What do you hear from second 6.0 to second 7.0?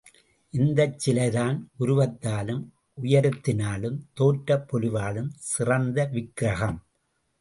விக்ரகம்.